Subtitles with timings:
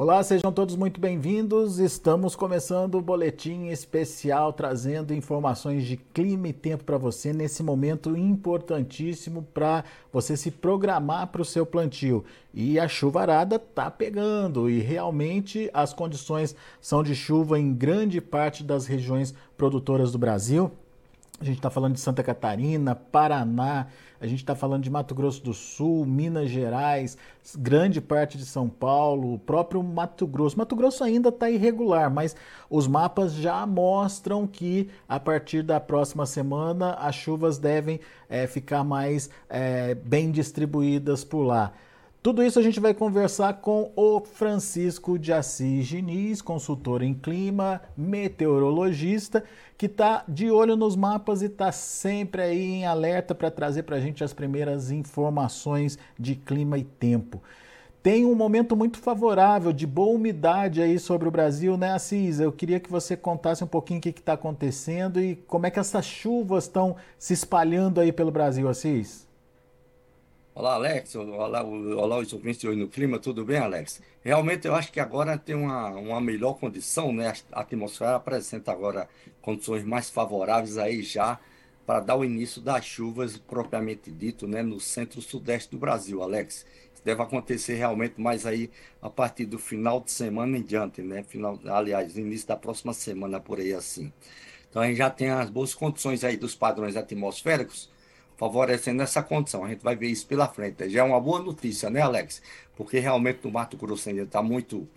[0.00, 1.78] Olá, sejam todos muito bem-vindos.
[1.78, 8.16] Estamos começando o boletim especial trazendo informações de clima e tempo para você nesse momento
[8.16, 12.24] importantíssimo para você se programar para o seu plantio.
[12.54, 18.64] E a chuvarada tá pegando e realmente as condições são de chuva em grande parte
[18.64, 20.72] das regiões produtoras do Brasil.
[21.38, 23.88] A gente está falando de Santa Catarina, Paraná,
[24.20, 27.16] a gente está falando de Mato Grosso do Sul, Minas Gerais,
[27.56, 30.58] grande parte de São Paulo, o próprio Mato Grosso.
[30.58, 32.36] Mato Grosso ainda está irregular, mas
[32.68, 37.98] os mapas já mostram que a partir da próxima semana as chuvas devem
[38.28, 41.72] é, ficar mais é, bem distribuídas por lá.
[42.22, 47.80] Tudo isso a gente vai conversar com o Francisco de Assis Diniz, consultor em clima,
[47.96, 49.42] meteorologista,
[49.78, 53.96] que está de olho nos mapas e está sempre aí em alerta para trazer para
[53.96, 57.42] a gente as primeiras informações de clima e tempo.
[58.02, 62.38] Tem um momento muito favorável, de boa umidade aí sobre o Brasil, né, Assis?
[62.38, 65.80] Eu queria que você contasse um pouquinho o que está acontecendo e como é que
[65.80, 69.29] essas chuvas estão se espalhando aí pelo Brasil, Assis.
[70.52, 71.14] Olá, Alex.
[71.14, 73.18] Olá, olá os ouvintes Hoje no Clima.
[73.20, 74.02] Tudo bem, Alex?
[74.22, 77.32] Realmente, eu acho que agora tem uma, uma melhor condição, né?
[77.52, 79.08] A atmosfera apresenta agora
[79.40, 81.38] condições mais favoráveis aí já
[81.86, 84.60] para dar o início das chuvas propriamente dito, né?
[84.60, 86.66] No centro-sudeste do Brasil, Alex.
[86.92, 88.70] Isso deve acontecer realmente mais aí
[89.00, 91.22] a partir do final de semana em diante, né?
[91.22, 94.12] Final, aliás, início da próxima semana, por aí assim.
[94.68, 97.88] Então, a gente já tem as boas condições aí dos padrões atmosféricos
[98.40, 99.66] favorecendo essa condição.
[99.66, 100.88] A gente vai ver isso pela frente.
[100.88, 102.40] Já é uma boa notícia, né, Alex?
[102.74, 104.88] Porque realmente no Mato Grosso ainda está muito,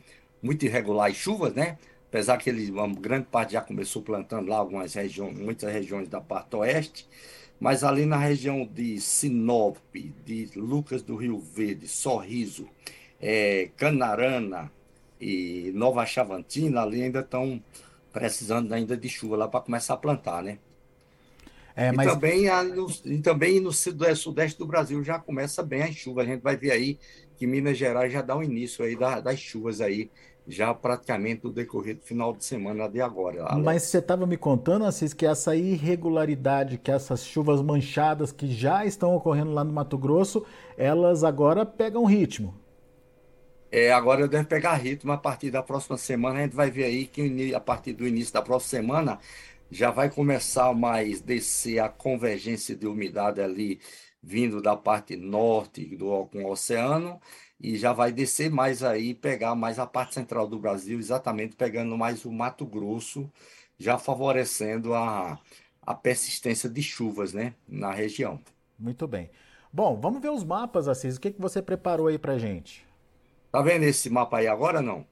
[0.41, 1.77] muito irregular as chuvas, né?
[2.07, 6.21] Apesar que ele, uma grande parte já começou plantando lá algumas regiões, muitas regiões da
[6.21, 7.05] parte oeste,
[7.59, 9.75] mas ali na região de Sinop,
[10.25, 12.69] de Lucas do Rio Verde, Sorriso,
[13.21, 14.71] é, Canarana
[15.19, 17.61] e Nova Chavantina, ali ainda estão
[18.13, 20.59] precisando ainda de chuva lá para começar a plantar, né?
[21.75, 22.07] É, mas...
[22.07, 26.25] e, também a, no, e também no sudeste do Brasil já começa bem as chuvas.
[26.25, 26.99] A gente vai ver aí
[27.35, 30.11] que Minas Gerais já dá o início aí da, das chuvas aí,
[30.47, 33.43] já praticamente no decorrer do final de semana de agora.
[33.43, 33.65] Alex.
[33.65, 38.85] Mas você estava me contando, Assis, que essa irregularidade, que essas chuvas manchadas que já
[38.85, 40.45] estão ocorrendo lá no Mato Grosso,
[40.77, 42.53] elas agora pegam ritmo.
[43.71, 46.37] É, agora deve pegar ritmo a partir da próxima semana.
[46.37, 49.19] A gente vai ver aí que a partir do início da próxima semana
[49.73, 53.79] já vai começar mais descer a convergência de umidade ali
[54.21, 57.19] vindo da parte norte do com o oceano
[57.59, 61.97] e já vai descer mais aí, pegar mais a parte central do Brasil, exatamente pegando
[61.97, 63.29] mais o Mato Grosso,
[63.77, 65.39] já favorecendo a,
[65.81, 68.39] a persistência de chuvas, né, na região.
[68.77, 69.29] Muito bem.
[69.71, 71.15] Bom, vamos ver os mapas, Assis.
[71.15, 72.85] O que, que você preparou aí pra gente?
[73.51, 75.05] Tá vendo esse mapa aí agora não?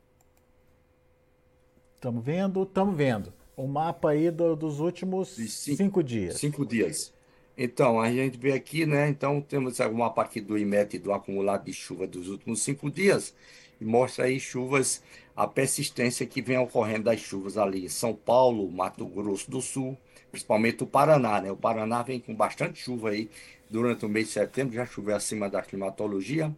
[1.95, 6.35] Estamos vendo, estamos vendo o mapa aí do, dos últimos cinco, cinco, dias.
[6.35, 7.13] Cinco dias.
[7.57, 9.07] Então, a gente vê aqui, né?
[9.09, 13.35] Então, temos o mapa aqui do IMET do acumulado de chuva dos últimos cinco dias
[13.79, 15.03] e mostra aí chuvas,
[15.35, 19.97] a persistência que vem ocorrendo das chuvas ali em São Paulo, Mato Grosso do Sul,
[20.31, 21.51] principalmente o Paraná, né?
[21.51, 23.29] O Paraná vem com bastante chuva aí
[23.69, 26.55] durante o mês de setembro, já choveu acima da climatologia,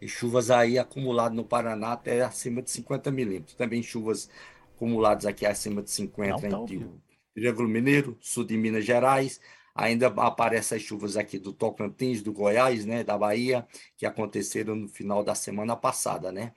[0.00, 3.54] e chuvas aí acumuladas no Paraná até acima de 50 milímetros.
[3.54, 4.28] Também chuvas
[4.76, 7.00] acumulados aqui acima de 50 Não, entre o
[7.34, 9.40] Triângulo Mineiro, sul de Minas Gerais.
[9.74, 13.66] Ainda aparecem as chuvas aqui do Tocantins, do Goiás, né, da Bahia,
[13.96, 16.52] que aconteceram no final da semana passada, né?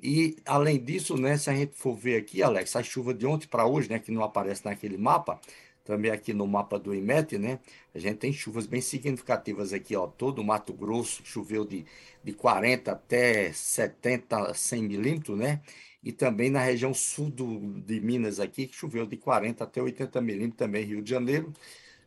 [0.00, 3.46] E além disso, né, se a gente for ver aqui, Alex, a chuva de ontem
[3.46, 5.40] para hoje, né, que não aparece naquele mapa,
[5.84, 7.60] também aqui no mapa do IMET, né?
[7.94, 10.08] A gente tem chuvas bem significativas aqui, ó.
[10.08, 11.86] Todo o Mato Grosso choveu de,
[12.24, 15.60] de 40 até 70, 100 milímetros, né?
[16.06, 20.20] E também na região sul do, de Minas aqui, que choveu de 40 até 80
[20.20, 21.52] milímetros, também Rio de Janeiro.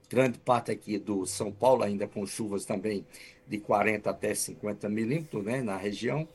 [0.10, 3.06] Grande parte aqui do São Paulo, ainda com chuvas também
[3.46, 6.26] de 40 até 50 milímetros né, na região.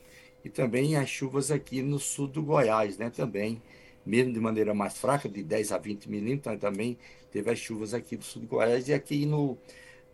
[0.43, 3.59] E também as chuvas aqui no sul do Goiás, né, também,
[4.05, 6.95] mesmo de maneira mais fraca, de 10 a 20 milímetros, também
[7.31, 8.87] teve as chuvas aqui do sul do Goiás.
[8.89, 9.57] E aqui no,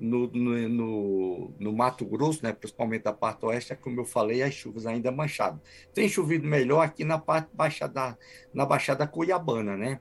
[0.02, 4.42] no, no, no, no, Mato Grosso, né, principalmente da parte oeste, é como eu falei,
[4.42, 5.62] as chuvas ainda manchadas.
[5.94, 8.18] Tem chovido melhor aqui na parte baixada,
[8.52, 10.00] na Baixada Cuiabana, né?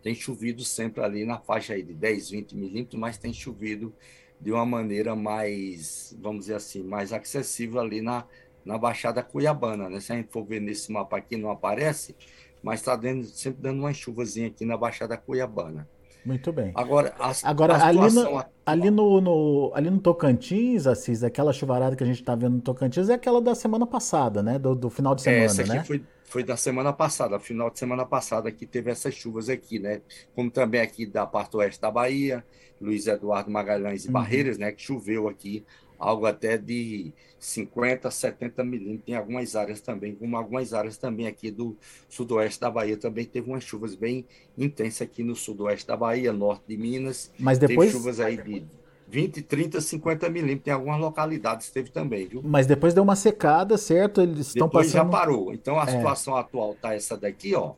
[0.00, 3.92] Tem chovido sempre ali na faixa aí de 10, 20 milímetros, mas tem chovido
[4.40, 8.24] de uma maneira mais, vamos dizer assim, mais acessível ali na,
[8.64, 9.98] na Baixada Cuiabana, né?
[10.00, 12.14] Se a gente for ver nesse mapa aqui, não aparece,
[12.62, 15.88] mas está sempre dando uma chuvazinha aqui na Baixada Cuiabana.
[16.24, 16.72] Muito bem.
[16.74, 21.96] Agora, a, Agora a ali, no, ali, no, no, ali no Tocantins, Assis, aquela chuvarada
[21.96, 24.58] que a gente está vendo no Tocantins é aquela da semana passada, né?
[24.58, 25.84] Do, do final de semana, é, essa aqui né?
[25.84, 30.02] Foi, foi da semana passada, final de semana passada que teve essas chuvas aqui, né?
[30.34, 32.44] Como também aqui da parte oeste da Bahia,
[32.80, 34.12] Luiz Eduardo Magalhães e uhum.
[34.12, 34.72] Barreiras, né?
[34.72, 35.64] Que choveu aqui
[36.00, 41.50] algo até de 50, 70 milímetros em algumas áreas também, como algumas áreas também aqui
[41.50, 41.76] do
[42.08, 44.24] sudoeste da Bahia também teve umas chuvas bem
[44.56, 47.30] intensas aqui no sudoeste da Bahia, norte de Minas.
[47.38, 48.64] Mas depois teve chuvas aí de
[49.08, 52.40] 20, 30, 50 milímetros em algumas localidades teve também, viu?
[52.42, 54.22] Mas depois deu uma secada, certo?
[54.22, 55.04] Eles estão depois passando.
[55.04, 55.52] já parou.
[55.52, 55.86] Então a é.
[55.86, 57.72] situação atual tá essa daqui, ó.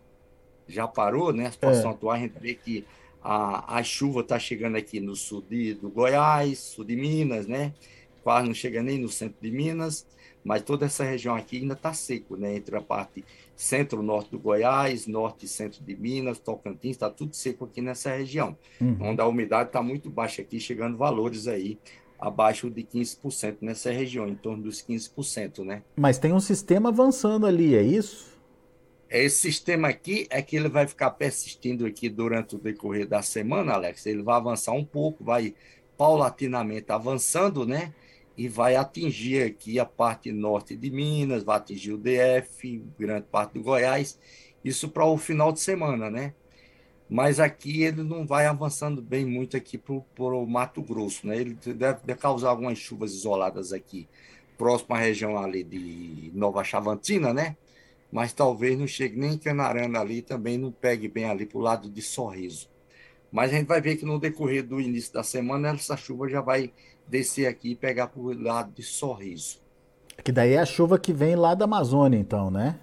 [0.68, 1.46] Já parou, né?
[1.46, 1.94] A situação é.
[1.94, 2.84] atual a gente vê que
[3.22, 7.72] a, a chuva está chegando aqui no sul de, do Goiás, sul de Minas, né?
[8.22, 10.06] Quase não chega nem no centro de Minas,
[10.44, 12.56] mas toda essa região aqui ainda está seco, né?
[12.56, 13.24] Entre a parte
[13.54, 18.56] centro-norte do Goiás, norte e centro de Minas, Tocantins, está tudo seco aqui nessa região,
[18.80, 18.96] uhum.
[19.00, 21.78] onde a umidade está muito baixa aqui, chegando valores aí
[22.18, 25.82] abaixo de 15% nessa região, em torno dos 15%, né?
[25.96, 28.32] Mas tem um sistema avançando ali, é isso?
[29.10, 33.74] Esse sistema aqui é que ele vai ficar persistindo aqui durante o decorrer da semana,
[33.74, 34.06] Alex.
[34.06, 35.54] Ele vai avançar um pouco, vai
[35.98, 37.92] paulatinamente avançando, né?
[38.36, 43.54] E vai atingir aqui a parte norte de Minas, vai atingir o DF, grande parte
[43.54, 44.18] do Goiás,
[44.64, 46.34] isso para o final de semana, né?
[47.08, 51.36] Mas aqui ele não vai avançando bem muito aqui para o Mato Grosso, né?
[51.36, 54.08] Ele deve, causar algumas chuvas isoladas aqui,
[54.56, 57.56] próximo à região ali de Nova Chavantina, né?
[58.10, 61.62] Mas talvez não chegue nem em Canarana ali, também não pegue bem ali para o
[61.62, 62.70] lado de Sorriso.
[63.30, 66.40] Mas a gente vai ver que no decorrer do início da semana, essa chuva já
[66.42, 66.70] vai
[67.06, 69.60] descer aqui e pegar para o lado de Sorriso.
[70.22, 72.78] Que daí é a chuva que vem lá da Amazônia, então, né?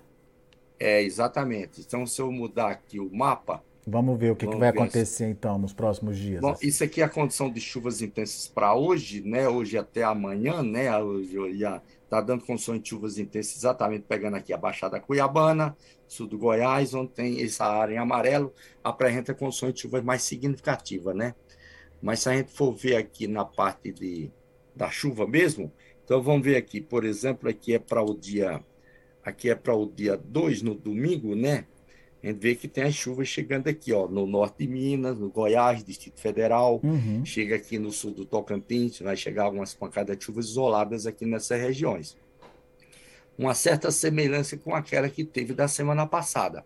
[0.79, 1.81] É, exatamente.
[1.81, 3.63] Então, se eu mudar aqui o mapa.
[3.85, 5.31] Vamos ver o que, que vai acontecer, assim.
[5.31, 6.41] então, nos próximos dias.
[6.41, 9.47] Bom, isso aqui é a condição de chuvas intensas para hoje, né?
[9.47, 10.95] Hoje até amanhã, né?
[10.97, 15.75] Hoje já está dando condições de chuvas intensas, exatamente pegando aqui a Baixada Cuiabana,
[16.07, 21.15] sul do Goiás, onde tem essa área em amarelo, apresenta condições de chuvas mais significativas,
[21.15, 21.33] né?
[22.01, 24.31] Mas se a gente for ver aqui na parte de,
[24.75, 25.71] da chuva mesmo,
[26.03, 28.63] então vamos ver aqui, por exemplo, aqui é para o dia
[29.23, 31.65] aqui é para o dia 2, no domingo, né?
[32.21, 35.29] A gente vê que tem as chuvas chegando aqui, ó, no norte de Minas, no
[35.29, 37.23] Goiás, Distrito Federal, uhum.
[37.23, 41.61] chega aqui no sul do Tocantins, vai chegar algumas pancadas de chuvas isoladas aqui nessas
[41.61, 42.17] regiões.
[43.37, 46.65] Uma certa semelhança com aquela que teve da semana passada.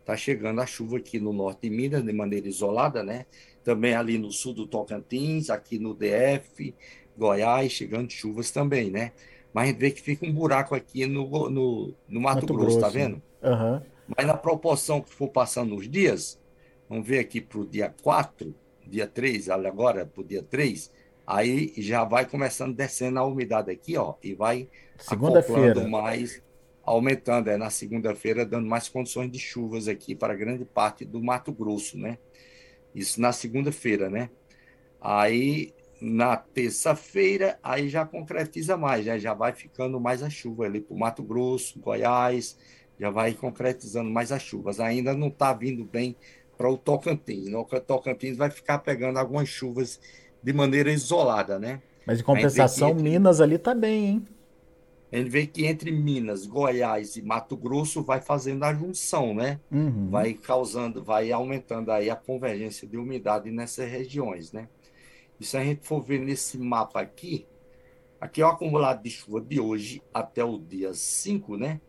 [0.00, 3.26] Está chegando a chuva aqui no norte de Minas de maneira isolada, né?
[3.64, 6.74] Também ali no sul do Tocantins, aqui no DF,
[7.16, 9.12] Goiás, chegando chuvas também, né?
[9.52, 12.80] Mas a gente vê que fica um buraco aqui no, no, no Mato, Mato Grosso,
[12.80, 13.22] tá Grosso, tá vendo?
[13.42, 13.80] Uhum.
[14.16, 16.38] Mas na proporção que for passando os dias,
[16.88, 18.54] vamos ver aqui para o dia 4,
[18.86, 20.92] dia 3, agora para o dia 3,
[21.26, 24.68] aí já vai começando descendo a umidade aqui, ó, e vai
[25.08, 26.42] acoplando mais,
[26.84, 31.52] aumentando, é na segunda-feira, dando mais condições de chuvas aqui para grande parte do Mato
[31.52, 32.18] Grosso, né?
[32.94, 34.30] Isso na segunda-feira, né?
[35.00, 39.18] Aí na terça-feira, aí já concretiza mais, né?
[39.18, 42.58] já vai ficando mais a chuva ali para o Mato Grosso, Goiás,
[43.00, 44.80] já vai concretizando mais as chuvas.
[44.80, 46.14] Ainda não está vindo bem
[46.56, 47.46] para o Tocantins.
[47.50, 47.56] Né?
[47.56, 50.00] O Tocantins vai ficar pegando algumas chuvas
[50.42, 51.80] de maneira isolada, né?
[52.06, 52.94] Mas em compensação.
[52.94, 54.26] Minas ali está bem, hein?
[55.14, 59.60] A gente vê que entre Minas, Goiás e Mato Grosso vai fazendo a junção, né?
[59.70, 60.10] Uhum.
[60.10, 64.68] Vai causando, vai aumentando aí a convergência de umidade nessas regiões, né?
[65.38, 67.46] E se a gente for ver nesse mapa aqui,
[68.20, 71.80] aqui é o acumulado de chuva de hoje até o dia 5, né?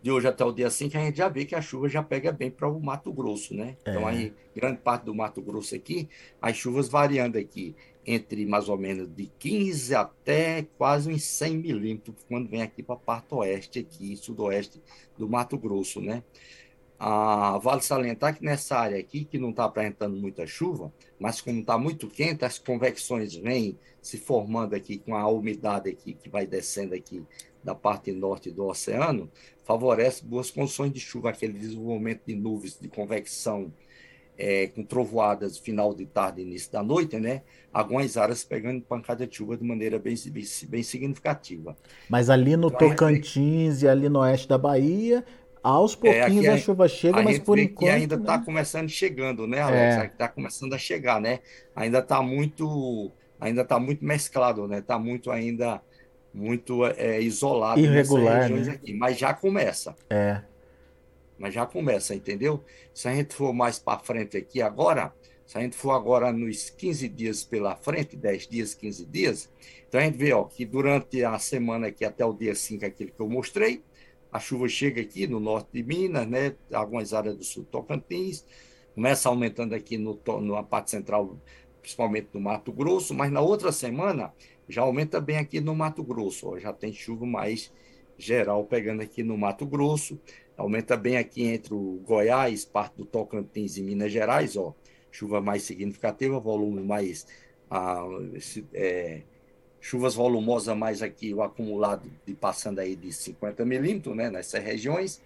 [0.00, 2.30] De hoje até o dia 5, a gente já vê que a chuva já pega
[2.30, 3.76] bem para o Mato Grosso, né?
[3.84, 3.90] É.
[3.90, 6.08] Então, aí, grande parte do Mato Grosso aqui,
[6.40, 7.74] as chuvas variando aqui
[8.06, 12.96] entre mais ou menos de 15 até quase uns 100 milímetros, quando vem aqui para
[12.96, 14.82] a parte oeste, aqui, sudoeste
[15.16, 16.22] do Mato Grosso, né?
[16.98, 21.60] Ah, vale salientar que nessa área aqui, que não está apresentando muita chuva, mas como
[21.60, 26.46] está muito quente, as convecções vêm se formando aqui com a umidade aqui que vai
[26.46, 27.24] descendo aqui
[27.62, 29.30] da parte norte do oceano,
[29.64, 33.72] favorece boas condições de chuva, aquele desenvolvimento de nuvens de convecção
[34.36, 37.42] é, com trovoadas final de tarde e início da noite, né?
[37.72, 41.76] Algumas áreas pegando pancada de chuva de maneira bem, bem, bem significativa.
[42.08, 43.84] Mas ali no então, Tocantins gente...
[43.84, 45.24] e ali no oeste da Bahia,
[45.62, 47.88] aos é, pouquinhos é, a, a, chuva chega, mas por enquanto.
[47.88, 48.44] E ainda está né?
[48.44, 49.96] começando chegando, né, Alex?
[49.96, 50.06] É.
[50.06, 51.38] Está começando a chegar, né?
[51.76, 54.78] Ainda está muito, ainda está muito mesclado, né?
[54.78, 55.80] Está muito ainda
[56.34, 58.72] muito é, isolado irregular, né?
[58.72, 59.94] aqui, mas já começa.
[60.08, 60.40] É.
[61.38, 62.62] mas já começa, entendeu?
[62.94, 65.12] Se a gente for mais para frente aqui agora,
[65.46, 69.52] se a gente for agora nos 15 dias pela frente, 10 dias, 15 dias,
[69.88, 73.10] então a gente vê ó, que durante a semana aqui, até o dia 5, aquele
[73.10, 73.82] que eu mostrei,
[74.32, 78.46] a chuva chega aqui no norte de Minas, né, algumas áreas do sul Tocantins,
[78.94, 81.36] começa aumentando aqui no, na parte central,
[81.82, 84.32] principalmente no Mato Grosso, mas na outra semana
[84.66, 87.70] já aumenta bem aqui no Mato Grosso, ó, já tem chuva mais
[88.16, 90.18] geral pegando aqui no Mato Grosso,
[90.56, 94.74] aumenta bem aqui entre o Goiás, parte do Tocantins e Minas Gerais, ó,
[95.10, 97.26] chuva mais significativa, volume mais
[97.70, 98.04] ah,
[98.72, 99.22] é,
[99.80, 105.20] chuvas volumosas mais aqui, o acumulado de passando aí de 50 milímetros, né, nessas regiões,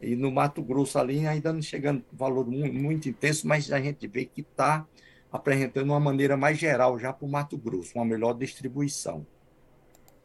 [0.00, 4.06] e no Mato Grosso ali ainda não chegando valor muito, muito intenso, mas a gente
[4.06, 4.86] vê que está
[5.30, 9.26] apresentando uma maneira mais geral já para o Mato Grosso, uma melhor distribuição.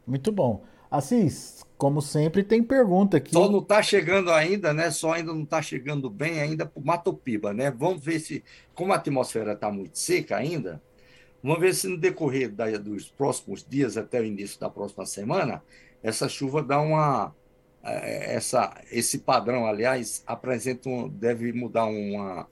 [0.08, 0.64] Muito bom.
[0.96, 3.34] Assis, como sempre, tem pergunta aqui.
[3.34, 4.90] Só não está chegando ainda, né?
[4.92, 7.72] Só ainda não está chegando bem ainda para o Mato Piba, né?
[7.72, 10.82] Vamos ver se, como a atmosfera está muito seca ainda,
[11.44, 15.62] vamos ver se no decorrer da, dos próximos dias até o início da próxima semana,
[16.02, 17.34] essa chuva dá uma
[17.86, 22.48] é, essa, esse padrão, aliás, apresenta um, deve mudar uma,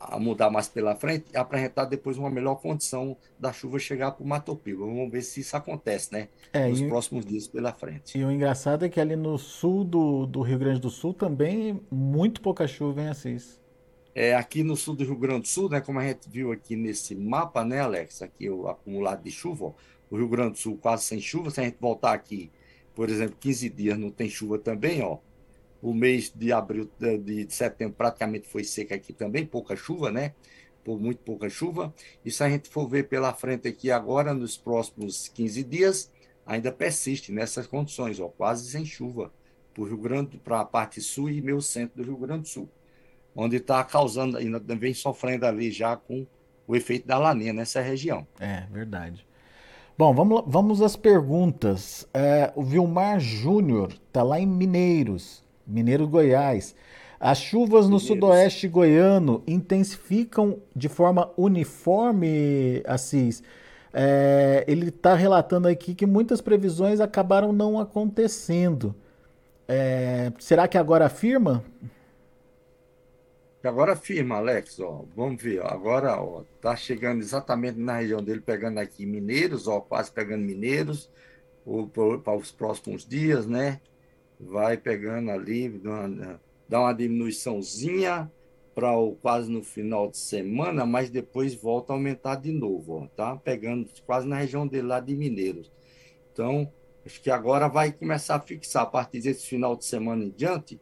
[0.00, 4.24] a mudar mais pela frente e apresentar depois uma melhor condição da chuva chegar para
[4.24, 4.86] o Mato Piba.
[4.86, 6.28] Vamos ver se isso acontece, né?
[6.52, 8.18] É, Nos e, próximos dias pela frente.
[8.18, 11.80] E o engraçado é que ali no sul do, do Rio Grande do Sul também
[11.90, 13.60] muito pouca chuva, hein, Assis?
[14.14, 16.74] É, aqui no sul do Rio Grande do Sul, né, como a gente viu aqui
[16.74, 19.72] nesse mapa, né, Alex, aqui o acumulado de chuva, ó,
[20.10, 22.50] o Rio Grande do Sul quase sem chuva, se a gente voltar aqui
[22.98, 25.18] por exemplo, 15 dias não tem chuva também, ó.
[25.80, 30.34] O mês de abril, de setembro praticamente foi seca aqui também, pouca chuva, né?
[30.84, 31.94] Por muito pouca chuva.
[32.24, 36.10] E se a gente for ver pela frente aqui agora, nos próximos 15 dias,
[36.44, 39.32] ainda persiste nessas condições, ó, quase sem chuva
[39.74, 42.68] para Rio Grande, para a parte sul e meio centro do Rio Grande do Sul,
[43.34, 46.26] onde está causando, ainda vem sofrendo ali já com
[46.66, 48.26] o efeito da laninha nessa região.
[48.40, 49.26] É, verdade.
[49.96, 52.08] Bom, vamos, vamos às perguntas.
[52.12, 56.74] É, o Vilmar Júnior está lá em Mineiros, Mineiros, Goiás.
[57.20, 58.06] As chuvas no Mineiros.
[58.06, 63.42] sudoeste goiano intensificam de forma uniforme, Assis?
[63.92, 68.94] É, ele está relatando aqui que muitas previsões acabaram não acontecendo.
[69.66, 71.64] É, será que agora afirma?
[73.62, 75.60] Agora firma, Alex, ó, vamos ver.
[75.66, 81.10] Agora, ó, tá chegando exatamente na região dele, pegando aqui mineiros, ó, quase pegando mineiros,
[82.22, 83.80] para os próximos dias, né?
[84.38, 85.80] Vai pegando ali,
[86.68, 88.30] dá uma diminuiçãozinha
[88.74, 88.90] para
[89.20, 93.36] quase no final de semana, mas depois volta a aumentar de novo, ó, tá?
[93.36, 95.72] Pegando quase na região dele lá de Mineiros.
[96.32, 96.72] Então,
[97.04, 100.80] acho que agora vai começar a fixar a partir desse final de semana em diante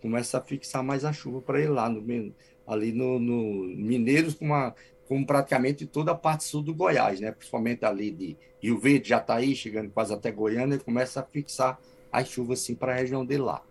[0.00, 2.34] começa a fixar mais a chuva para ir lá no,
[2.66, 4.74] ali no, no Mineiros, com, uma,
[5.06, 7.32] com praticamente toda a parte sul do Goiás, né?
[7.32, 11.24] principalmente ali de Rio Verde, já está aí chegando quase até Goiânia, e começa a
[11.24, 11.78] fixar
[12.12, 13.62] as chuvas assim, para a região de lá.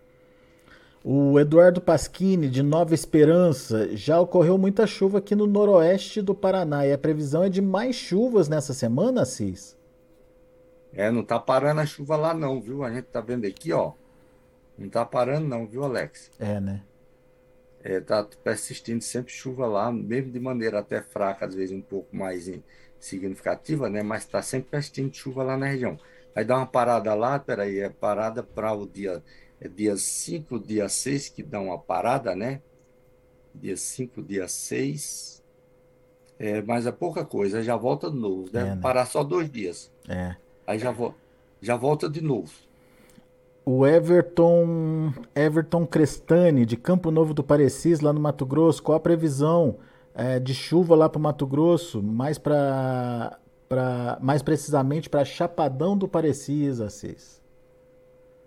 [1.04, 6.86] O Eduardo Pasquini, de Nova Esperança, já ocorreu muita chuva aqui no noroeste do Paraná
[6.86, 9.76] e a previsão é de mais chuvas nessa semana, Cis?
[10.92, 12.82] É, não tá parando a chuva lá não, viu?
[12.82, 13.92] A gente tá vendo aqui, ó,
[14.76, 16.30] não tá parando não, viu, Alex?
[16.38, 16.82] É, né?
[17.82, 22.14] É, tá persistindo sempre chuva lá, mesmo de maneira até fraca, às vezes um pouco
[22.14, 22.50] mais
[22.98, 24.02] significativa, né?
[24.02, 25.98] Mas tá sempre persistindo chuva lá na região.
[26.38, 29.20] Vai dar uma parada lá, peraí, é parada para o dia,
[29.60, 32.62] é dia 5, dia 6, que dá uma parada, né?
[33.52, 35.42] Dia 5, dia 6.
[36.38, 38.48] É, mas é pouca coisa, já volta de novo.
[38.52, 38.80] Deve é, né?
[38.80, 39.90] parar só dois dias.
[40.08, 40.36] É.
[40.64, 41.12] Aí já, vo
[41.60, 42.52] já volta de novo.
[43.64, 49.00] O Everton, Everton Crestani, de Campo Novo do Parecis, lá no Mato Grosso, qual a
[49.00, 49.78] previsão
[50.14, 53.40] é, de chuva lá para o Mato Grosso, mais, pra,
[54.20, 57.42] mais precisamente para Chapadão do Parecis, Assis?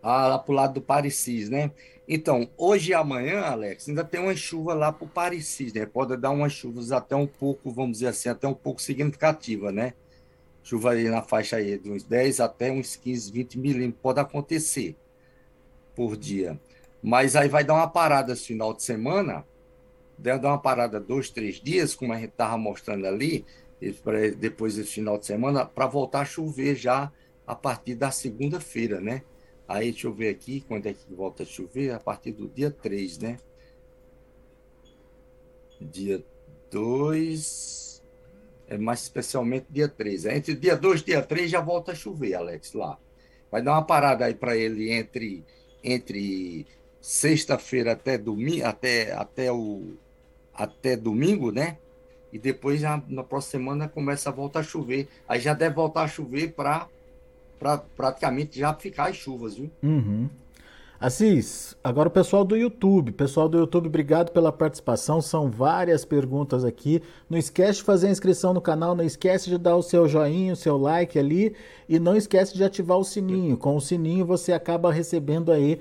[0.02, 1.72] Ah, lá para o lado do Parecis, né?
[2.08, 5.86] Então, hoje e amanhã, Alex, ainda tem uma chuva lá para o Parecis, né?
[5.86, 9.94] Pode dar umas chuvas até um pouco, vamos dizer assim, até um pouco significativa, né?
[10.64, 14.96] Chuva aí na faixa aí de uns 10 até uns 15, 20 milímetros, pode acontecer
[15.96, 16.60] por dia.
[17.02, 19.46] Mas aí vai dar uma parada esse final de semana,
[20.18, 23.46] deve dar uma parada dois, três dias, como a gente estava mostrando ali,
[24.38, 27.12] depois desse final de semana, para voltar a chover já
[27.48, 29.24] a partir da segunda-feira, né?
[29.68, 32.70] Aí deixa eu ver aqui quando é que volta a chover, a partir do dia
[32.70, 33.40] 3, né?
[35.80, 36.24] Dia
[36.70, 38.04] 2,
[38.68, 40.26] é mais especialmente dia 3.
[40.26, 43.00] Entre dia 2 e dia 3 já volta a chover, Alex, lá.
[43.50, 45.44] Vai dar uma parada aí para ele entre
[45.84, 46.68] entre
[47.00, 49.98] sexta-feira até domingo, até, até, o,
[50.54, 51.78] até domingo, né?
[52.32, 55.08] E depois, já, na próxima semana, começa a voltar a chover.
[55.28, 56.88] Aí já deve voltar a chover para
[57.62, 59.70] pra, praticamente já ficar as chuvas, viu?
[59.84, 60.28] Uhum.
[61.02, 63.12] Assis, agora o pessoal do YouTube.
[63.14, 65.20] Pessoal do YouTube, obrigado pela participação.
[65.20, 67.02] São várias perguntas aqui.
[67.28, 70.54] Não esquece de fazer a inscrição no canal, não esquece de dar o seu joinha,
[70.54, 71.56] o seu like ali
[71.90, 73.58] e não esquece de ativar o sininho.
[73.58, 75.80] Com o sininho você acaba recebendo aí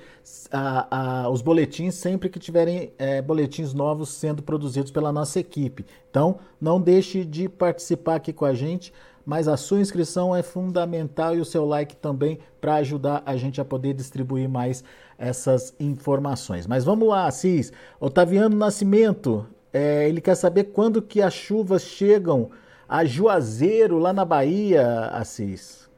[0.51, 5.85] a, a, os boletins sempre que tiverem é, boletins novos sendo produzidos pela nossa equipe.
[6.11, 8.91] Então, não deixe de participar aqui com a gente
[9.25, 13.61] mas a sua inscrição é fundamental e o seu like também para ajudar a gente
[13.61, 14.83] a poder distribuir mais
[15.21, 16.67] essas informações.
[16.67, 17.71] Mas vamos lá, Assis.
[18.01, 22.51] Otaviano Nascimento, é, ele quer saber quando que as chuvas chegam
[22.89, 25.89] a Juazeiro, lá na Bahia, Assis.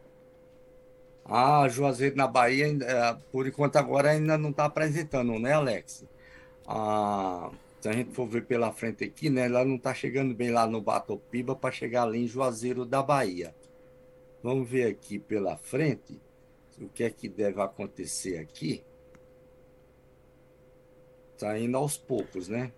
[1.25, 6.05] Ah, Juazeiro na Bahia, é, por enquanto agora ainda não está apresentando, né, Alex?
[6.67, 7.49] Ah,
[7.81, 10.67] se a gente for ver pela frente aqui, né, ela não está chegando bem lá
[10.67, 13.55] no Batopiba para chegar ali em Juazeiro da Bahia.
[14.43, 16.21] Vamos ver aqui pela frente
[16.81, 18.83] o que é que deve acontecer aqui.
[21.43, 22.71] Está indo aos poucos, né?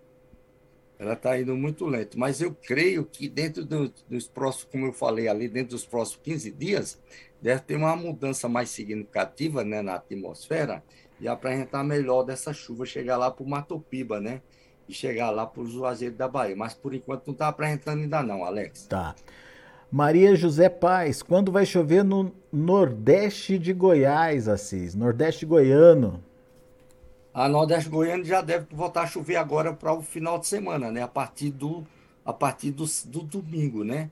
[0.97, 4.93] Ela está indo muito lento, mas eu creio que dentro do, dos próximos, como eu
[4.93, 6.99] falei ali, dentro dos próximos 15 dias,
[7.39, 10.83] deve ter uma mudança mais significativa né, na atmosfera
[11.19, 14.41] e apresentar melhor dessa chuva chegar lá para o Matopiba, né?
[14.89, 16.55] E chegar lá para o Juazeiro da Bahia.
[16.55, 18.87] Mas por enquanto não está apresentando ainda não, Alex.
[18.87, 19.13] Tá.
[19.91, 24.95] Maria José Paz, quando vai chover no Nordeste de Goiás, Assis?
[24.95, 26.23] Nordeste goiano
[27.35, 31.01] a Nordeste Goiano já deve voltar a chover agora para o final de semana, né?
[31.01, 31.85] A partir do,
[32.23, 34.09] a partir do, do domingo, né?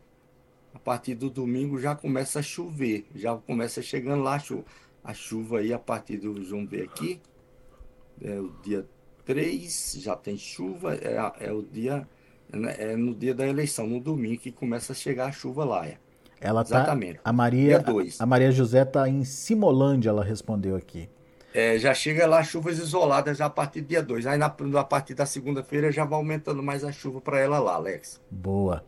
[0.74, 4.66] A partir do domingo já começa a chover, já começa chegando lá a chuva,
[5.02, 7.22] a chuva aí a partir do, vamos ver aqui,
[8.22, 8.86] é o dia
[9.24, 12.06] 3, já tem chuva, é, é o dia,
[12.78, 15.88] é no dia da eleição, no domingo que começa a chegar a chuva lá.
[15.88, 15.98] É.
[16.42, 17.22] Ela tá, Exatamente.
[17.24, 21.08] a Maria, a, a Maria José está em Simolândia, ela respondeu aqui.
[21.54, 24.26] É, já chega lá chuvas isoladas já a partir do dia 2.
[24.26, 27.76] Aí na, a partir da segunda-feira já vai aumentando mais a chuva para ela lá,
[27.76, 28.20] Alex.
[28.32, 28.84] Boa.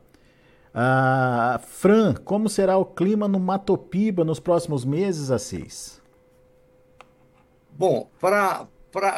[0.73, 6.01] Ah, Fran, como será o clima no Matopiba nos próximos meses, Assis?
[7.71, 8.67] Bom, para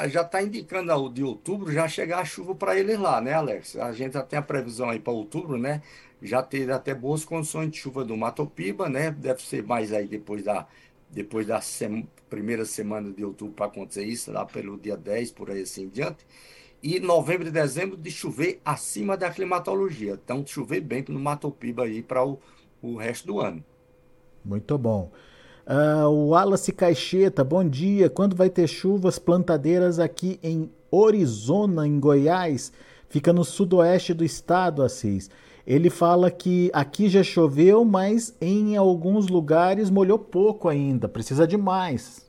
[0.08, 3.76] já está indicando o de outubro já chegar a chuva para eles lá, né, Alex?
[3.78, 5.82] A gente já tem a previsão aí para outubro, né?
[6.22, 9.12] Já ter até boas condições de chuva do Matopiba, né?
[9.12, 10.68] Deve ser mais aí depois da
[11.10, 11.62] depois da
[12.30, 15.89] primeira semana de outubro para acontecer isso, lá pelo dia 10, por aí assim em
[15.89, 16.26] diante.
[16.82, 20.20] E novembro e dezembro de chover acima da climatologia.
[20.24, 22.39] Então, chover bem no Mato Piba aí para o,
[22.82, 23.63] o resto do ano.
[24.46, 25.12] Muito bom.
[25.65, 28.10] Uh, o Wallace Caixeta, bom dia.
[28.10, 32.72] Quando vai ter chuvas plantadeiras aqui em Orizona, em Goiás?
[33.10, 35.30] Fica no sudoeste do estado, Assis
[35.68, 41.58] ele fala que aqui já choveu, mas em alguns lugares molhou pouco ainda, precisa de
[41.58, 42.26] mais.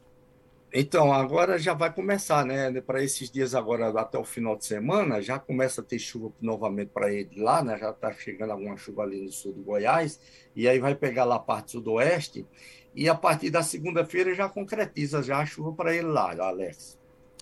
[0.74, 2.80] Então, agora já vai começar, né?
[2.80, 6.90] Para esses dias agora, até o final de semana, já começa a ter chuva novamente
[6.92, 7.78] para ele lá, né?
[7.78, 10.20] Já está chegando alguma chuva ali no sul do Goiás,
[10.56, 12.44] e aí vai pegar lá a parte sudoeste,
[12.92, 16.98] e a partir da segunda-feira já concretiza já a chuva para ele lá, Alex.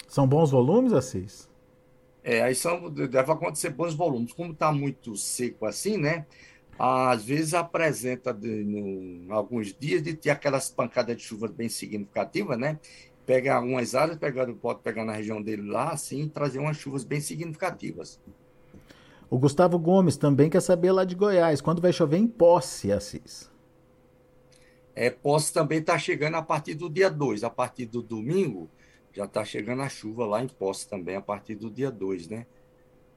[0.07, 1.49] São bons volumes, Assis?
[2.29, 4.33] É, aí são, deve acontecer bons volumes.
[4.33, 6.27] Como está muito seco assim, né?
[6.77, 12.59] Às vezes apresenta de, no, alguns dias de ter aquelas pancadas de chuva bem significativas,
[12.59, 12.81] né?
[13.25, 17.05] Pega algumas áreas, pega, pode pegar na região dele lá, assim, e trazer umas chuvas
[17.05, 18.21] bem significativas.
[19.31, 23.49] O Gustavo Gomes também quer saber lá de Goiás, quando vai chover em Posse, Assis?
[24.97, 28.69] É, Posse também está chegando a partir do dia 2, a partir do domingo,
[29.16, 32.46] já está chegando a chuva lá em Poços também a partir do dia 2, né?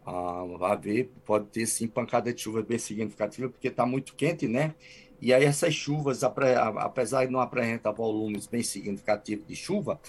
[0.06, 4.48] Ah, vai ver, pode ter sim pancada de chuva bem significativa, porque está muito quente,
[4.48, 4.74] né?
[5.22, 10.00] E aí essas chuvas, apesar de não apresentar volumes bem significativos de chuva,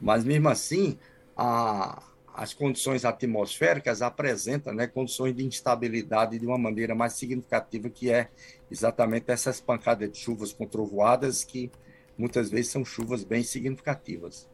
[0.00, 0.98] mas mesmo assim,
[1.36, 2.02] a,
[2.34, 8.28] as condições atmosféricas apresentam né, condições de instabilidade de uma maneira mais significativa, que é
[8.68, 11.70] exatamente essas pancadas de chuvas com trovoadas, que
[12.18, 14.48] muitas vezes são chuvas bem significativas.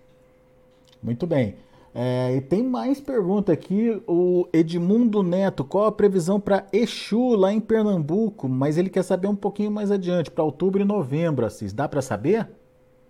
[1.02, 1.56] Muito bem.
[1.94, 4.02] É, e tem mais pergunta aqui.
[4.06, 8.48] O Edmundo Neto, qual a previsão para Exu lá em Pernambuco?
[8.48, 11.72] Mas ele quer saber um pouquinho mais adiante, para outubro e novembro, Assis.
[11.72, 12.48] Dá para saber?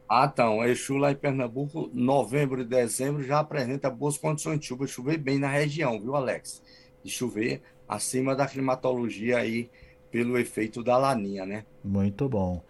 [0.09, 0.65] Ah, então.
[0.65, 4.87] Exu lá em Pernambuco, novembro e dezembro já apresenta boas condições de chuva.
[4.87, 6.63] Chover bem na região, viu, Alex?
[7.03, 9.71] De chover acima da climatologia aí,
[10.11, 11.65] pelo efeito da laninha, né?
[11.83, 12.63] Muito bom.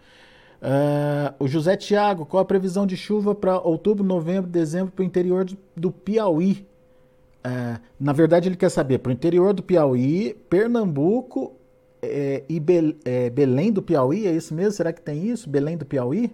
[0.63, 5.05] Uh, o José Tiago, qual a previsão de chuva para outubro, novembro, dezembro para o
[5.05, 5.45] interior
[5.75, 6.65] do Piauí?
[7.45, 11.53] Uh, na verdade, ele quer saber para o interior do Piauí, Pernambuco
[12.01, 14.71] é, e Be é, Belém do Piauí, é isso mesmo?
[14.71, 15.49] Será que tem isso?
[15.49, 16.31] Belém do Piauí?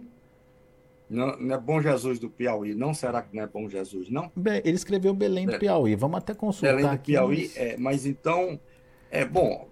[1.10, 2.94] Não, não, é Bom Jesus do Piauí, não?
[2.94, 4.32] Será que não é Bom Jesus, não?
[4.36, 7.58] Bem, ele escreveu Belém do Piauí, vamos até consultar Belém do aqui, Piauí, mas...
[7.58, 8.60] É, mas então,
[9.12, 9.68] é bom,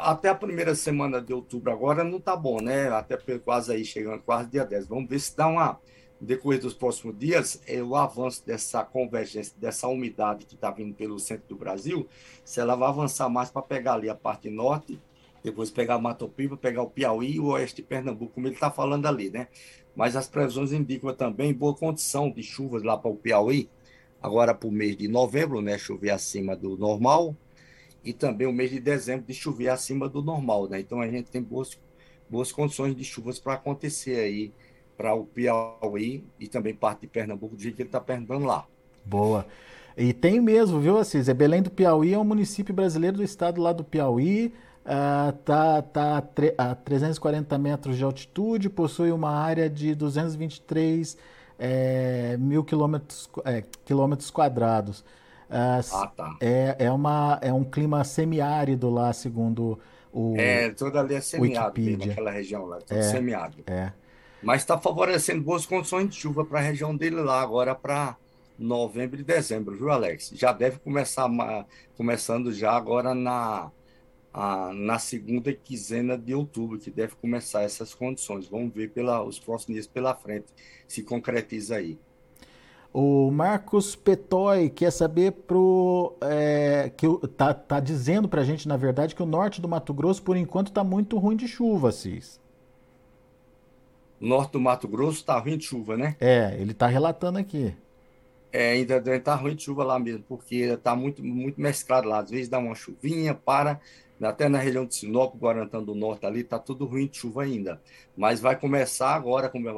[0.00, 2.88] até a primeira semana de outubro agora não tá bom, né?
[2.88, 4.88] Até quase aí, chegando quase dia 10.
[4.88, 5.80] Vamos ver se dá uma,
[6.20, 10.92] no decorrer dos próximos dias, é, o avanço dessa convergência, dessa umidade que está vindo
[10.92, 12.08] pelo centro do Brasil,
[12.44, 15.00] se ela vai avançar mais para pegar ali a parte norte,
[15.42, 18.72] depois pegar Mato Piba, pegar o Piauí e o oeste de Pernambuco, como ele está
[18.72, 19.46] falando ali, né?
[19.94, 23.70] Mas as previsões indicam também boa condição de chuvas lá para o Piauí,
[24.20, 25.78] agora para o mês de novembro, né?
[25.78, 27.36] Chover acima do normal,
[28.04, 30.80] e também o mês de dezembro de chover acima do normal, né?
[30.80, 31.78] Então a gente tem boas,
[32.28, 34.52] boas condições de chuvas para acontecer aí
[34.96, 38.66] para o Piauí e também parte de Pernambuco, do jeito que ele está perguntando lá.
[39.04, 39.46] Boa.
[39.96, 41.28] E tem mesmo, viu, Assis?
[41.28, 44.52] É Belém do Piauí é um município brasileiro do estado lá do Piauí.
[44.84, 46.24] Uh, tá, tá
[46.56, 51.16] a 340 metros de altitude, possui uma área de 223
[51.58, 55.04] é, mil quilômetros, é, quilômetros quadrados.
[55.50, 55.80] Ah,
[56.14, 56.36] tá.
[56.40, 59.78] é, é, uma, é um clima semiárido lá, segundo
[60.12, 60.34] o.
[60.36, 63.64] É, toda ali é semiárido, naquela região lá, é, semiárido.
[63.66, 63.92] É.
[64.42, 68.16] Mas está favorecendo boas condições de chuva para a região dele lá, agora para
[68.58, 70.32] novembro e dezembro, viu, Alex?
[70.34, 71.28] Já deve começar,
[71.96, 73.70] começando já agora na,
[74.32, 78.48] a, na segunda quinzena de outubro, que deve começar essas condições.
[78.48, 80.46] Vamos ver pela, os próximos dias pela frente
[80.86, 81.98] se concretiza aí.
[82.92, 88.76] O Marcos Petói quer saber pro é, que tá, tá dizendo para a gente na
[88.76, 92.40] verdade que o norte do Mato Grosso por enquanto está muito ruim de chuva, Cis
[94.20, 96.16] norte do Mato Grosso está ruim de chuva, né?
[96.20, 97.74] É, ele está relatando aqui.
[98.52, 102.20] É, ainda está ruim de chuva lá mesmo, porque está muito, muito mesclado lá.
[102.20, 103.80] Às vezes dá uma chuvinha, para,
[104.20, 107.80] até na região de Sinop, Guarantã do Norte ali, está tudo ruim de chuva ainda.
[108.16, 109.68] Mas vai começar agora, como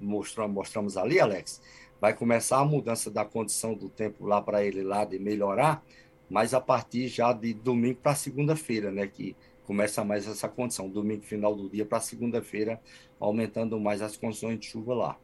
[0.00, 1.60] mostramos, mostramos ali, Alex,
[2.00, 5.82] vai começar a mudança da condição do tempo lá para ele lá de melhorar,
[6.28, 9.06] mas a partir já de domingo para segunda-feira, né?
[9.06, 9.36] Que
[9.66, 12.80] começa mais essa condição, domingo final do dia para segunda-feira,
[13.18, 15.16] aumentando mais as condições de chuva lá.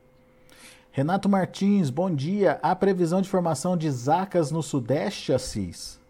[0.93, 2.59] Renato Martins, bom dia.
[2.63, 6.01] Há previsão de formação de zacas no Sudeste, Assis?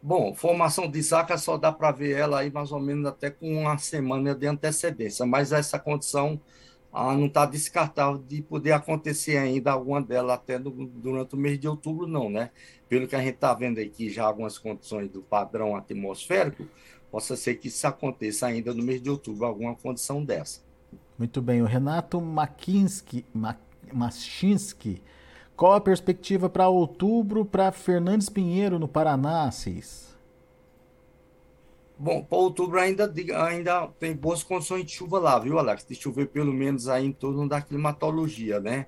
[0.00, 3.62] Bom, formação de zaca só dá para ver ela aí mais ou menos até com
[3.62, 6.40] uma semana de antecedência, mas essa condição
[6.92, 11.68] ah, não está descartável de poder acontecer ainda alguma delas até durante o mês de
[11.68, 12.50] outubro, não, né?
[12.88, 16.66] Pelo que a gente está vendo aqui já algumas condições do padrão atmosférico,
[17.10, 20.60] possa ser que isso aconteça ainda no mês de outubro, alguma condição dessa.
[21.18, 23.24] Muito bem, o Renato Makinski,
[23.92, 25.02] Machinski,
[25.56, 30.07] qual a perspectiva para outubro para Fernandes Pinheiro, no Paraná, Assis?
[31.98, 33.12] Bom, para outubro ainda,
[33.44, 35.84] ainda tem boas condições de chuva lá, viu, Alex?
[35.84, 38.86] De chover pelo menos aí em torno da climatologia, né?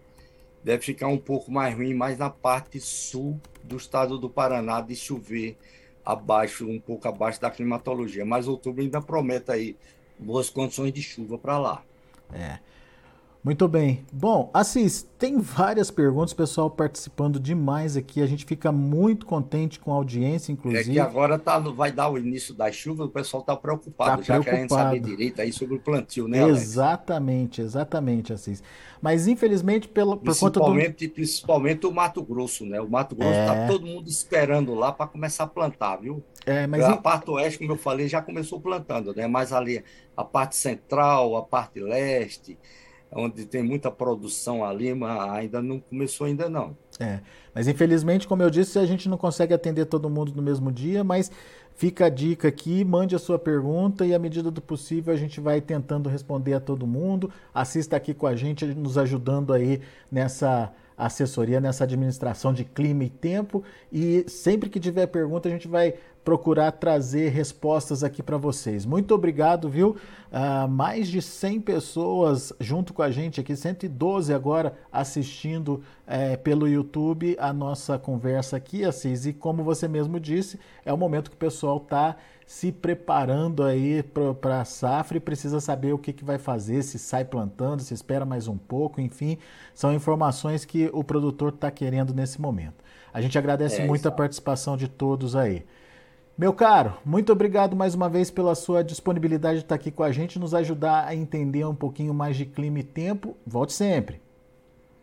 [0.63, 4.95] Deve ficar um pouco mais ruim, mais na parte sul do estado do Paraná, de
[4.95, 5.59] chover
[6.05, 8.25] abaixo, um pouco abaixo da climatologia.
[8.25, 9.77] Mas outubro ainda promete aí
[10.17, 11.83] boas condições de chuva para lá.
[12.33, 12.61] É.
[13.43, 14.05] Muito bem.
[14.13, 18.21] Bom, Assis, tem várias perguntas, pessoal participando demais aqui.
[18.21, 20.91] A gente fica muito contente com a audiência, inclusive.
[20.91, 24.23] É que agora tá, vai dar o início das chuvas, o pessoal está preocupado, tá
[24.23, 24.57] já preocupado.
[24.57, 26.61] querendo saber direito aí sobre o plantio, né, Alex?
[26.61, 28.63] Exatamente, exatamente, Assis.
[29.01, 30.75] Mas infelizmente, pelo, por conta do.
[31.15, 32.79] Principalmente o Mato Grosso, né?
[32.79, 33.67] O Mato Grosso está é...
[33.67, 36.23] todo mundo esperando lá para começar a plantar, viu?
[36.45, 36.85] É, mas...
[36.85, 39.27] A parte oeste, como eu falei, já começou plantando, né?
[39.27, 39.83] Mas ali
[40.15, 42.59] a parte central, a parte leste
[43.13, 46.77] onde tem muita produção ali, mas ainda não começou ainda não.
[46.99, 47.21] É,
[47.55, 51.03] mas infelizmente, como eu disse, a gente não consegue atender todo mundo no mesmo dia,
[51.03, 51.31] mas
[51.75, 55.41] fica a dica aqui, mande a sua pergunta e à medida do possível a gente
[55.41, 57.31] vai tentando responder a todo mundo.
[57.55, 63.09] Assista aqui com a gente, nos ajudando aí nessa assessoria, nessa administração de clima e
[63.09, 65.95] tempo e sempre que tiver pergunta a gente vai
[66.31, 68.87] procurar trazer respostas aqui para vocês.
[68.87, 69.97] Muito obrigado, viu?
[70.31, 76.69] Uh, mais de 100 pessoas junto com a gente aqui, 112 agora assistindo é, pelo
[76.69, 79.27] YouTube a nossa conversa aqui, Assis.
[79.27, 82.15] E como você mesmo disse, é o momento que o pessoal está
[82.47, 84.05] se preparando aí
[84.41, 87.93] para a safra e precisa saber o que, que vai fazer, se sai plantando, se
[87.93, 89.37] espera mais um pouco, enfim,
[89.75, 92.85] são informações que o produtor está querendo nesse momento.
[93.13, 95.67] A gente agradece é, muito a participação de todos aí.
[96.41, 100.11] Meu caro, muito obrigado mais uma vez pela sua disponibilidade de estar aqui com a
[100.11, 103.37] gente, nos ajudar a entender um pouquinho mais de clima e tempo.
[103.47, 104.23] Volte sempre.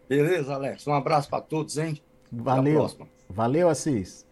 [0.09, 0.87] Beleza, Alex.
[0.87, 2.01] Um abraço para todos, hein?
[2.31, 2.89] Valeu.
[3.29, 4.25] Valeu, Assis.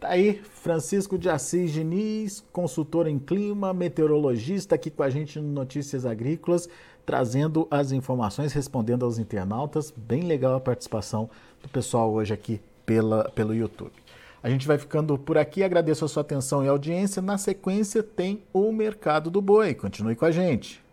[0.00, 5.46] Tá aí, Francisco de Assis Diniz, consultor em clima, meteorologista, aqui com a gente no
[5.46, 6.68] Notícias Agrícolas,
[7.06, 9.94] trazendo as informações, respondendo aos internautas.
[9.96, 11.30] Bem legal a participação
[11.62, 14.03] do pessoal hoje aqui pela, pelo YouTube.
[14.44, 17.22] A gente vai ficando por aqui, agradeço a sua atenção e audiência.
[17.22, 19.72] Na sequência tem o Mercado do Boi.
[19.72, 20.84] Continue com a gente.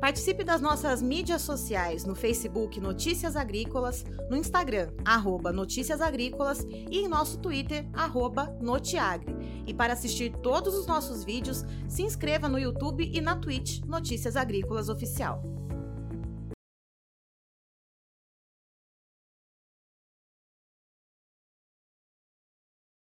[0.00, 6.98] Participe das nossas mídias sociais no Facebook Notícias Agrícolas, no Instagram arroba Notícias Agrícolas e
[6.98, 9.34] em nosso Twitter arroba Notiagre.
[9.66, 14.36] E para assistir todos os nossos vídeos, se inscreva no YouTube e na Twitch Notícias
[14.36, 15.42] Agrícolas Oficial.